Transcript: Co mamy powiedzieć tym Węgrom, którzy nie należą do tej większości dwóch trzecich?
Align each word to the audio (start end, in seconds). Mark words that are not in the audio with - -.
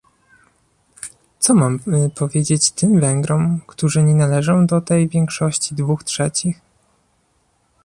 Co 1.39 1.53
mamy 1.53 2.09
powiedzieć 2.15 2.71
tym 2.71 2.99
Węgrom, 2.99 3.61
którzy 3.67 4.03
nie 4.03 4.15
należą 4.15 4.65
do 4.67 4.81
tej 4.81 5.09
większości 5.09 5.75
dwóch 5.75 6.03
trzecich? 6.03 6.61